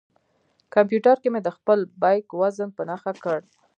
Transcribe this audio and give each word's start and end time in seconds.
کمپیوټر 0.73 1.15
کې 1.21 1.29
مې 1.33 1.41
د 1.43 1.49
خپل 1.57 1.79
بیک 2.01 2.27
وزن 2.41 2.69
په 2.77 2.81
نښه 2.89 3.13
کړ. 3.23 3.39